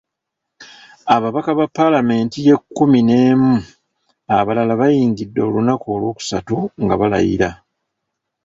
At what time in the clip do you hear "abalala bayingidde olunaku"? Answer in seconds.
4.37-5.85